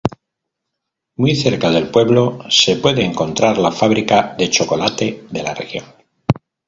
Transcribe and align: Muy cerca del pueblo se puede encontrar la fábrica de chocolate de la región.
Muy 1.17 1.35
cerca 1.35 1.69
del 1.69 1.91
pueblo 1.91 2.39
se 2.49 2.77
puede 2.77 3.05
encontrar 3.05 3.59
la 3.59 3.71
fábrica 3.71 4.33
de 4.35 4.49
chocolate 4.49 5.25
de 5.29 5.43
la 5.43 5.53
región. 5.53 5.85